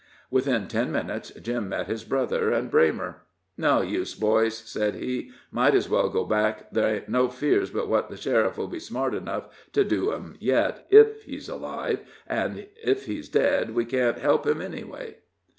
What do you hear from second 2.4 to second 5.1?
and Braymer. "No use, boys," said